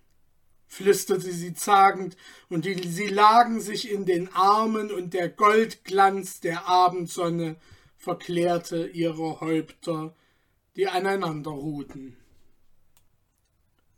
flüsterte 0.65 1.29
sie 1.29 1.53
zagend, 1.53 2.15
und 2.47 2.63
die, 2.63 2.87
sie 2.87 3.07
lagen 3.07 3.59
sich 3.59 3.91
in 3.91 4.05
den 4.05 4.33
Armen, 4.33 4.89
und 4.91 5.13
der 5.13 5.27
Goldglanz 5.27 6.39
der 6.39 6.69
Abendsonne 6.69 7.57
verklärte 7.97 8.87
ihre 8.87 9.41
Häupter, 9.41 10.15
die 10.77 10.87
aneinander 10.87 11.51
ruhten. 11.51 12.15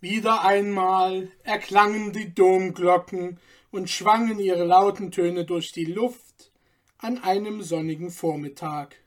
Wieder 0.01 0.43
einmal 0.43 1.31
erklangen 1.43 2.13
die 2.13 2.33
Domglocken 2.33 3.39
und 3.69 3.91
schwangen 3.91 4.39
ihre 4.39 4.65
lauten 4.65 5.11
Töne 5.11 5.45
durch 5.45 5.71
die 5.71 5.85
Luft 5.85 6.51
an 6.97 7.19
einem 7.19 7.61
sonnigen 7.61 8.09
Vormittag. 8.09 9.02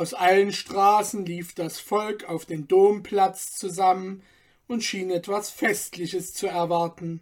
Aus 0.00 0.14
allen 0.14 0.50
Straßen 0.50 1.26
lief 1.26 1.54
das 1.54 1.78
Volk 1.78 2.24
auf 2.24 2.46
den 2.46 2.66
Domplatz 2.66 3.54
zusammen, 3.58 4.22
und 4.66 4.82
schien 4.82 5.10
etwas 5.10 5.50
Festliches 5.50 6.32
zu 6.32 6.46
erwarten. 6.46 7.20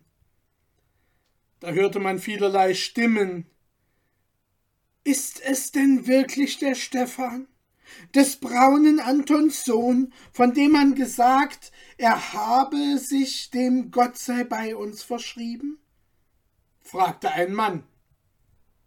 Da 1.59 1.71
hörte 1.71 1.99
man 1.99 2.21
vielerlei 2.21 2.75
Stimmen. 2.75 3.51
Ist 5.03 5.41
es 5.41 5.73
denn 5.73 6.07
wirklich 6.07 6.61
der 6.61 6.77
Stephan, 6.77 7.49
des 8.14 8.37
braunen 8.37 9.01
Antons 9.01 9.64
Sohn, 9.64 10.12
von 10.33 10.55
dem 10.55 10.71
man 10.71 10.95
gesagt, 10.95 11.73
er 11.97 12.33
habe 12.33 12.97
sich 12.99 13.51
dem 13.51 13.91
Gott 13.91 14.19
sei 14.19 14.45
bei 14.45 14.77
uns 14.77 15.03
verschrieben? 15.03 15.81
fragte 16.81 17.33
ein 17.33 17.55
Mann. 17.55 17.83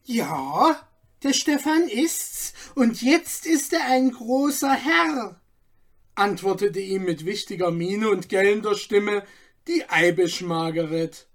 Ja, 0.06 0.88
der 1.24 1.34
Stephan 1.34 1.88
ist's, 1.88 2.54
und 2.76 3.02
jetzt 3.02 3.46
ist 3.46 3.74
er 3.74 3.86
ein 3.86 4.12
großer 4.12 4.74
Herr, 4.74 5.40
antwortete 6.16 6.80
ihm 6.80 7.04
mit 7.04 7.26
wichtiger 7.26 7.72
Miene 7.72 8.10
und 8.10 8.30
gellender 8.30 8.76
Stimme 8.76 9.24
die 9.68 9.90
Eibisch 9.90 10.42
Margaret. 10.42 11.28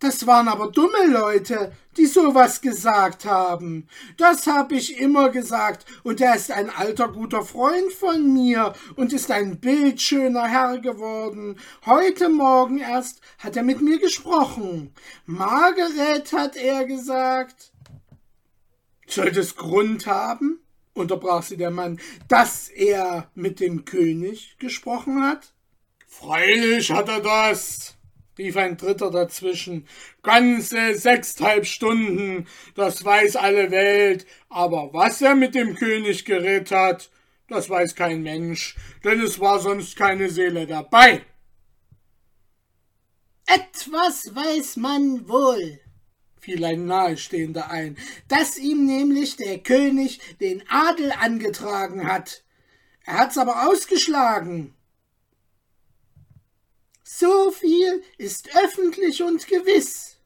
Das 0.00 0.28
waren 0.28 0.46
aber 0.46 0.70
dumme 0.70 1.08
Leute, 1.08 1.72
die 1.96 2.06
sowas 2.06 2.60
gesagt 2.60 3.24
haben. 3.24 3.88
Das 4.16 4.46
hab 4.46 4.70
ich 4.70 4.96
immer 5.00 5.30
gesagt, 5.30 5.86
und 6.04 6.20
er 6.20 6.36
ist 6.36 6.52
ein 6.52 6.70
alter 6.70 7.08
guter 7.08 7.42
Freund 7.42 7.92
von 7.92 8.32
mir 8.32 8.74
und 8.94 9.12
ist 9.12 9.32
ein 9.32 9.58
bildschöner 9.58 10.46
Herr 10.46 10.78
geworden. 10.78 11.58
Heute 11.84 12.28
Morgen 12.28 12.78
erst 12.78 13.20
hat 13.38 13.56
er 13.56 13.64
mit 13.64 13.80
mir 13.80 13.98
gesprochen. 13.98 14.94
Margaret 15.26 16.32
hat 16.32 16.56
er 16.56 16.84
gesagt. 16.84 17.72
Sollte 19.08 19.40
es 19.40 19.56
Grund 19.56 20.06
haben? 20.06 20.60
unterbrach 20.98 21.42
sie 21.42 21.56
der 21.56 21.70
Mann, 21.70 22.00
dass 22.28 22.68
er 22.68 23.30
mit 23.34 23.60
dem 23.60 23.84
König 23.84 24.56
gesprochen 24.58 25.22
hat? 25.22 25.52
Freilich 26.06 26.90
hat 26.90 27.08
er 27.08 27.20
das, 27.20 27.96
rief 28.36 28.56
ein 28.56 28.76
Dritter 28.76 29.10
dazwischen. 29.10 29.86
Ganze 30.22 30.94
sechseinhalb 30.94 31.66
Stunden, 31.66 32.46
das 32.74 33.04
weiß 33.04 33.36
alle 33.36 33.70
Welt, 33.70 34.26
aber 34.48 34.92
was 34.92 35.22
er 35.22 35.34
mit 35.34 35.54
dem 35.54 35.74
König 35.74 36.24
geredet 36.24 36.70
hat, 36.70 37.10
das 37.48 37.70
weiß 37.70 37.94
kein 37.94 38.22
Mensch, 38.22 38.76
denn 39.04 39.20
es 39.20 39.40
war 39.40 39.60
sonst 39.60 39.96
keine 39.96 40.28
Seele 40.28 40.66
dabei. 40.66 41.22
Etwas 43.46 44.34
weiß 44.34 44.76
man 44.76 45.26
wohl, 45.26 45.80
fiel 46.48 46.64
ein 46.64 46.86
Nahestehender 46.86 47.70
ein, 47.70 47.98
dass 48.28 48.56
ihm 48.56 48.86
nämlich 48.86 49.36
der 49.36 49.58
König 49.58 50.18
den 50.40 50.62
Adel 50.68 51.12
angetragen 51.12 52.10
hat. 52.10 52.42
Er 53.04 53.18
hat's 53.18 53.36
aber 53.36 53.68
ausgeschlagen. 53.68 54.74
So 57.02 57.50
viel 57.50 58.02
ist 58.16 58.48
öffentlich 58.64 59.22
und 59.22 59.46
gewiss, 59.46 60.16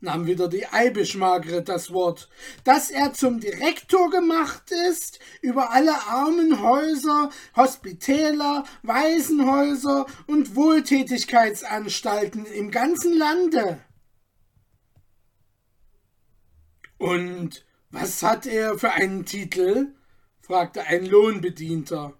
nahm 0.00 0.26
wieder 0.26 0.48
die 0.48 0.66
Eibisch 0.66 1.14
Margret 1.14 1.68
das 1.68 1.92
Wort, 1.92 2.28
dass 2.64 2.90
er 2.90 3.12
zum 3.12 3.38
Direktor 3.38 4.10
gemacht 4.10 4.72
ist 4.88 5.20
über 5.42 5.70
alle 5.70 5.94
Armenhäuser, 6.08 7.30
Hospitäler, 7.54 8.64
Waisenhäuser 8.82 10.06
und 10.26 10.56
Wohltätigkeitsanstalten 10.56 12.46
im 12.46 12.72
ganzen 12.72 13.16
Lande. 13.16 13.80
Und 17.02 17.64
was 17.90 18.22
hat 18.22 18.46
er 18.46 18.78
für 18.78 18.92
einen 18.92 19.24
Titel? 19.24 19.88
fragte 20.40 20.84
ein 20.84 21.04
Lohnbedienter. 21.04 22.16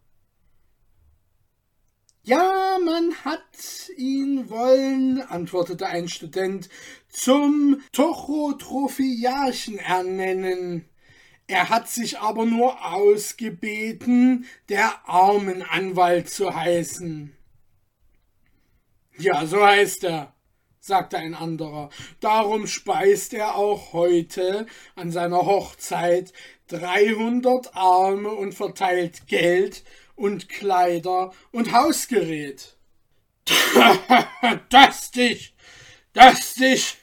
Ja, 2.24 2.78
man 2.84 3.14
hat 3.24 3.90
ihn 3.96 4.50
wollen, 4.50 5.22
antwortete 5.22 5.86
ein 5.86 6.08
Student, 6.08 6.68
zum 7.08 7.80
Tochotrophiarchen 7.92 9.78
ernennen. 9.78 10.88
Er 11.46 11.68
hat 11.68 11.88
sich 11.88 12.18
aber 12.18 12.44
nur 12.44 12.84
ausgebeten, 12.84 14.46
der 14.68 15.08
Armenanwalt 15.08 16.28
zu 16.28 16.56
heißen. 16.56 17.36
Ja, 19.16 19.46
so 19.46 19.64
heißt 19.64 20.02
er, 20.02 20.34
sagte 20.82 21.16
ein 21.16 21.34
anderer. 21.34 21.90
Darum 22.20 22.66
speist 22.66 23.32
er 23.34 23.54
auch 23.54 23.92
heute 23.92 24.66
an 24.96 25.12
seiner 25.12 25.46
Hochzeit 25.46 26.32
dreihundert 26.66 27.76
Arme 27.76 28.30
und 28.30 28.52
verteilt 28.52 29.28
Geld 29.28 29.84
und 30.16 30.48
Kleider 30.48 31.32
und 31.52 31.72
Hausgerät. 31.72 32.76
das 34.70 35.12
dich, 35.12 35.54
das 36.14 36.54
dich, 36.54 36.96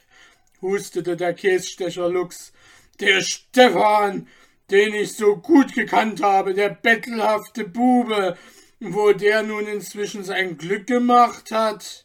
hustete 0.60 1.16
der 1.16 1.32
Kässtecher 1.32 2.08
Lux. 2.08 2.52
Der 3.00 3.22
Stefan, 3.22 4.28
den 4.70 4.92
ich 4.92 5.14
so 5.14 5.36
gut 5.36 5.72
gekannt 5.72 6.22
habe, 6.22 6.52
der 6.52 6.68
bettelhafte 6.68 7.64
Bube, 7.64 8.36
wo 8.78 9.12
der 9.12 9.42
nun 9.42 9.66
inzwischen 9.66 10.22
sein 10.22 10.58
Glück 10.58 10.86
gemacht 10.86 11.50
hat. 11.50 12.04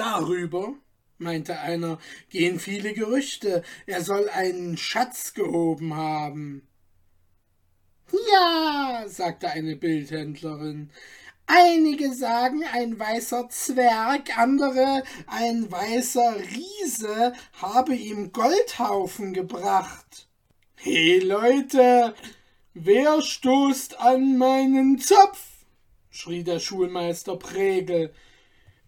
Darüber, 0.00 0.72
meinte 1.18 1.60
einer, 1.60 1.98
gehen 2.30 2.58
viele 2.58 2.94
Gerüchte, 2.94 3.62
er 3.84 4.02
soll 4.02 4.30
einen 4.30 4.78
Schatz 4.78 5.34
gehoben 5.34 5.94
haben. 5.94 6.66
Ja, 8.32 9.04
sagte 9.08 9.50
eine 9.50 9.76
Bildhändlerin, 9.76 10.90
Einige 11.44 12.14
sagen 12.14 12.64
ein 12.72 12.98
weißer 12.98 13.50
Zwerg, 13.50 14.38
andere 14.38 15.02
ein 15.26 15.70
weißer 15.70 16.36
Riese 16.50 17.34
habe 17.60 17.94
ihm 17.94 18.32
Goldhaufen 18.32 19.34
gebracht. 19.34 20.28
He 20.76 21.18
Leute, 21.18 22.14
wer 22.72 23.20
stoßt 23.20 24.00
an 24.00 24.38
meinen 24.38 24.98
Zopf? 24.98 25.44
schrie 26.08 26.42
der 26.42 26.58
Schulmeister 26.58 27.36
Pregel. 27.36 28.14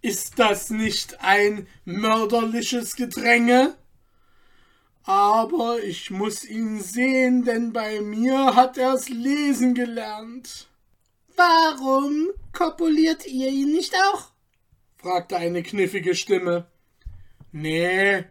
Ist 0.02 0.40
das 0.40 0.70
nicht 0.70 1.20
ein 1.20 1.68
mörderliches 1.84 2.96
Gedränge? 2.96 3.76
Aber 5.04 5.80
ich 5.80 6.10
muss 6.10 6.44
ihn 6.44 6.80
sehen, 6.80 7.44
denn 7.44 7.72
bei 7.72 8.00
mir 8.00 8.56
hat 8.56 8.78
er's 8.78 9.08
lesen 9.08 9.74
gelernt. 9.74 10.68
Warum 11.36 12.30
kopuliert 12.52 13.26
ihr 13.26 13.48
ihn 13.48 13.72
nicht 13.72 13.94
auch? 13.94 14.32
fragte 14.96 15.36
eine 15.36 15.62
kniffige 15.62 16.16
Stimme. 16.16 16.66
Nee, 17.52 18.24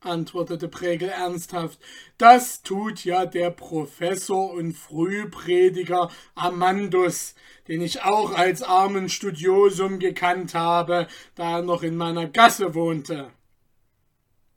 antwortete 0.00 0.68
Pregel 0.68 1.08
ernsthaft, 1.08 1.78
das 2.18 2.62
tut 2.62 3.04
ja 3.04 3.26
der 3.26 3.50
Professor 3.50 4.50
und 4.52 4.72
Frühprediger 4.72 6.10
Amandus, 6.34 7.34
den 7.68 7.82
ich 7.82 8.02
auch 8.02 8.32
als 8.32 8.62
armen 8.62 9.08
Studiosum 9.08 9.98
gekannt 9.98 10.54
habe, 10.54 11.06
da 11.34 11.58
er 11.58 11.62
noch 11.62 11.82
in 11.82 11.96
meiner 11.96 12.26
Gasse 12.26 12.74
wohnte. 12.74 13.30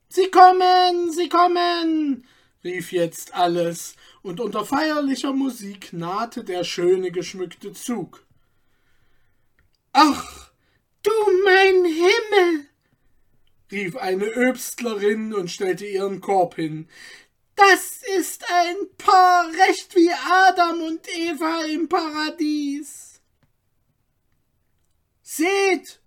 Sie 0.08 0.30
kommen, 0.30 1.12
sie 1.12 1.28
kommen, 1.28 2.26
rief 2.64 2.92
jetzt 2.92 3.34
alles, 3.34 3.96
und 4.22 4.40
unter 4.40 4.66
feierlicher 4.66 5.34
Musik 5.34 5.92
nahte 5.92 6.44
der 6.44 6.64
schöne 6.64 7.12
geschmückte 7.12 7.74
Zug. 7.74 8.26
Ach, 9.92 10.52
du 11.04 11.12
mein 11.44 11.86
Himmel! 11.86 12.73
Rief 13.74 13.98
eine 13.98 14.26
Öbstlerin 14.26 15.34
und 15.34 15.52
stellte 15.52 15.86
ihren 15.86 16.22
Korb 16.22 16.56
hin. 16.56 16.88
Das 17.56 18.02
ist 18.18 18.46
ein 18.52 18.76
Paar 18.98 19.48
recht 19.68 19.96
wie 19.96 20.12
Adam 20.12 20.82
und 20.82 21.08
Eva 21.10 21.66
im 21.66 21.88
Paradies. 21.90 23.22
Seht, 25.22 26.00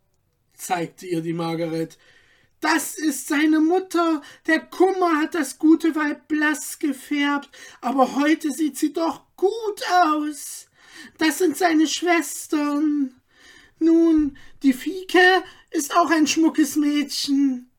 zeigte 0.55 1.07
ihr 1.07 1.20
die 1.20 1.33
Margaret, 1.33 1.98
das 2.61 2.96
ist 2.96 3.29
seine 3.29 3.61
Mutter. 3.61 4.22
Der 4.46 4.61
Kummer 4.61 5.18
hat 5.18 5.35
das 5.35 5.59
gute 5.59 5.94
Weib 5.94 6.26
blass 6.26 6.79
gefärbt, 6.79 7.50
aber 7.81 8.16
heute 8.16 8.50
sieht 8.50 8.76
sie 8.76 8.92
doch 8.92 9.22
gut 9.37 9.83
aus. 10.05 10.68
Das 11.18 11.38
sind 11.38 11.57
seine 11.57 11.87
Schwestern. 11.87 13.20
Nun, 13.79 14.38
die 14.62 14.72
Fieke 14.72 15.44
ist 15.77 15.95
auch 15.95 16.11
ein 16.11 16.27
schmuckes 16.27 16.77
Mädchen. 16.77 17.71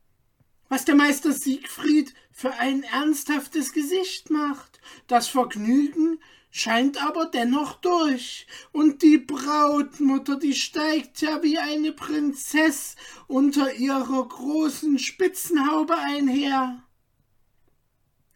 Was 0.69 0.85
der 0.85 0.95
Meister 0.95 1.31
Siegfried 1.31 2.13
für 2.31 2.53
ein 2.53 2.83
ernsthaftes 2.83 3.73
Gesicht 3.73 4.29
macht. 4.29 4.79
Das 5.07 5.27
Vergnügen 5.27 6.19
scheint 6.51 7.03
aber 7.03 7.25
dennoch 7.25 7.75
durch. 7.81 8.45
Und 8.71 9.01
die 9.01 9.17
Brautmutter, 9.17 10.37
die 10.37 10.53
steigt 10.53 11.21
ja 11.21 11.41
wie 11.41 11.57
eine 11.57 11.93
Prinzess 11.93 12.95
unter 13.27 13.73
ihrer 13.73 14.27
großen 14.27 14.99
Spitzenhaube 14.99 15.97
einher. 15.97 16.83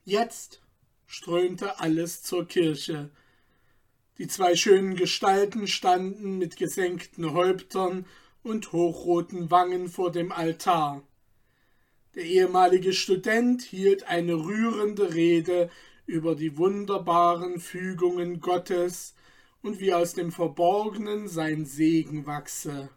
Jetzt 0.03 0.61
strömte 1.05 1.79
alles 1.79 2.23
zur 2.23 2.47
Kirche. 2.47 3.11
Die 4.17 4.27
zwei 4.27 4.55
schönen 4.55 4.95
Gestalten 4.95 5.67
standen 5.67 6.37
mit 6.37 6.57
gesenkten 6.57 7.33
Häuptern 7.33 8.05
und 8.43 8.71
hochroten 8.71 9.51
Wangen 9.51 9.89
vor 9.89 10.11
dem 10.11 10.31
Altar. 10.31 11.03
Der 12.15 12.25
ehemalige 12.25 12.93
Student 12.93 13.61
hielt 13.61 14.03
eine 14.07 14.35
rührende 14.35 15.13
Rede 15.13 15.69
über 16.05 16.35
die 16.35 16.57
wunderbaren 16.57 17.59
Fügungen 17.59 18.41
Gottes 18.41 19.15
und 19.61 19.79
wie 19.79 19.93
aus 19.93 20.13
dem 20.13 20.31
Verborgenen 20.31 21.27
sein 21.27 21.65
Segen 21.65 22.25
wachse. 22.25 22.89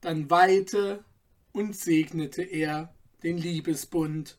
Dann 0.00 0.30
weihte 0.30 1.04
und 1.52 1.76
segnete 1.76 2.42
er 2.42 2.94
den 3.22 3.38
Liebesbund. 3.38 4.38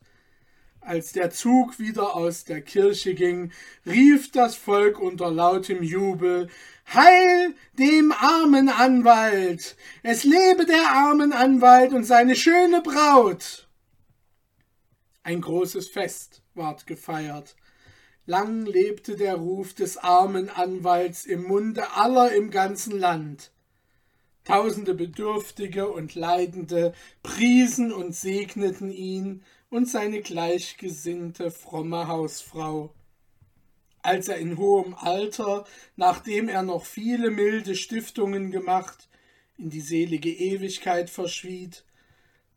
Als 0.80 1.12
der 1.12 1.30
Zug 1.30 1.78
wieder 1.78 2.14
aus 2.14 2.44
der 2.44 2.60
Kirche 2.60 3.14
ging, 3.14 3.52
rief 3.86 4.30
das 4.30 4.54
Volk 4.54 5.00
unter 5.00 5.30
lautem 5.30 5.82
Jubel 5.82 6.50
Heil 6.92 7.54
dem 7.78 8.12
armen 8.12 8.68
Anwalt. 8.68 9.76
Es 10.02 10.24
lebe 10.24 10.66
der 10.66 10.90
armen 10.90 11.32
Anwalt 11.32 11.92
und 11.92 12.04
seine 12.04 12.36
schöne 12.36 12.82
Braut. 12.82 13.68
Ein 15.22 15.40
großes 15.40 15.88
Fest 15.88 16.42
ward 16.54 16.86
gefeiert. 16.86 17.56
Lang 18.26 18.64
lebte 18.64 19.16
der 19.16 19.34
Ruf 19.36 19.74
des 19.74 19.96
armen 19.96 20.48
Anwalts 20.48 21.26
im 21.26 21.44
Munde 21.44 21.92
aller 21.94 22.32
im 22.34 22.50
ganzen 22.50 22.98
Land. 22.98 23.50
Tausende 24.44 24.94
Bedürftige 24.94 25.88
und 25.88 26.14
Leidende 26.14 26.94
priesen 27.22 27.92
und 27.92 28.14
segneten 28.14 28.90
ihn 28.90 29.42
und 29.70 29.88
seine 29.88 30.20
gleichgesinnte 30.20 31.50
fromme 31.50 32.06
Hausfrau. 32.06 32.94
Als 34.04 34.28
er 34.28 34.36
in 34.36 34.58
hohem 34.58 34.94
Alter, 34.94 35.64
nachdem 35.96 36.50
er 36.50 36.60
noch 36.60 36.84
viele 36.84 37.30
milde 37.30 37.74
Stiftungen 37.74 38.50
gemacht, 38.50 39.08
in 39.56 39.70
die 39.70 39.80
selige 39.80 40.30
Ewigkeit 40.30 41.08
verschwieg, 41.08 41.84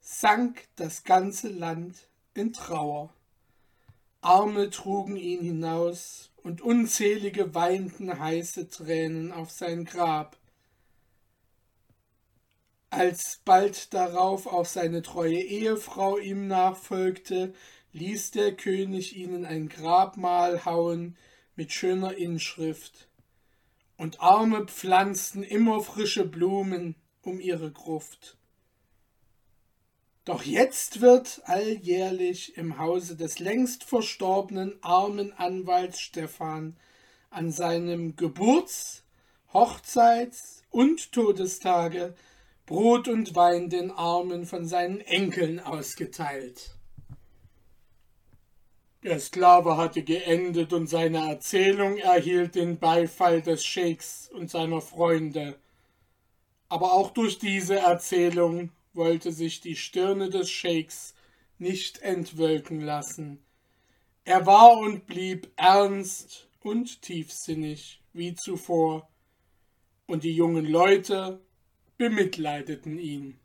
sank 0.01 0.67
das 0.75 1.05
ganze 1.05 1.47
Land 1.47 2.10
in 2.33 2.51
Trauer. 2.51 3.13
Arme 4.19 4.69
trugen 4.71 5.15
ihn 5.15 5.41
hinaus, 5.41 6.31
und 6.43 6.60
unzählige 6.60 7.55
weinten 7.55 8.19
heiße 8.19 8.67
Tränen 8.67 9.31
auf 9.31 9.49
sein 9.49 9.86
Grab. 9.86 10.36
Als 12.89 13.39
bald 13.45 13.93
darauf 13.93 14.47
auch 14.47 14.65
seine 14.65 15.01
treue 15.01 15.39
Ehefrau 15.39 16.17
ihm 16.17 16.47
nachfolgte, 16.47 17.53
ließ 17.93 18.31
der 18.31 18.53
König 18.53 19.15
ihnen 19.15 19.45
ein 19.45 19.69
Grabmal 19.69 20.65
hauen 20.65 21.15
mit 21.57 21.73
schöner 21.73 22.15
Inschrift, 22.15 23.09
und 23.97 24.21
Arme 24.21 24.65
pflanzten 24.67 25.43
immer 25.43 25.81
frische 25.81 26.23
Blumen 26.23 26.95
um 27.23 27.39
ihre 27.39 27.71
Gruft. 27.71 28.37
Doch 30.23 30.43
jetzt 30.43 31.01
wird 31.01 31.41
alljährlich 31.45 32.57
im 32.57 32.77
Hause 32.77 33.15
des 33.15 33.39
längst 33.39 33.83
verstorbenen 33.83 34.77
armen 34.81 35.33
Anwalts 35.33 35.99
Stephan 35.99 36.77
an 37.29 37.51
seinem 37.51 38.15
Geburts-, 38.15 39.03
Hochzeits- 39.51 40.63
und 40.69 41.11
Todestage 41.11 42.13
Brot 42.67 43.07
und 43.07 43.33
Wein 43.33 43.69
den 43.69 43.91
Armen 43.91 44.45
von 44.45 44.67
seinen 44.67 44.99
Enkeln 44.99 45.61
ausgeteilt. 45.61 46.76
Der 49.07 49.21
Sklave 49.21 49.77
hatte 49.77 50.03
geendet 50.03 50.73
und 50.73 50.87
seine 50.87 51.29
Erzählung 51.29 51.97
erhielt 51.97 52.55
den 52.55 52.77
Beifall 52.77 53.41
des 53.41 53.63
Scheiks 53.63 54.29
und 54.33 54.51
seiner 54.51 54.81
Freunde. 54.81 55.57
Aber 56.67 56.91
auch 56.91 57.11
durch 57.11 57.39
diese 57.39 57.77
Erzählung 57.77 58.69
wollte 58.91 59.31
sich 59.31 59.61
die 59.61 59.77
Stirne 59.77 60.29
des 60.29 60.49
Scheiks 60.49 61.15
nicht 61.57 61.99
entwölken 61.99 62.81
lassen. 62.81 63.39
Er 64.25 64.45
war 64.45 64.77
und 64.77 65.07
blieb 65.07 65.53
ernst 65.55 66.49
und 66.61 67.01
tiefsinnig 67.01 68.01
wie 68.11 68.35
zuvor, 68.35 69.07
und 70.05 70.25
die 70.25 70.35
jungen 70.35 70.65
Leute 70.65 71.39
bemitleideten 71.97 72.99
ihn. 72.99 73.39